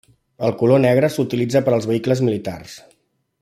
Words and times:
El 0.45 0.53
color 0.61 0.81
negre 0.85 1.11
s'utilitza 1.17 1.61
per 1.67 1.77
als 1.77 1.87
vehicles 1.93 2.25
militars. 2.31 2.75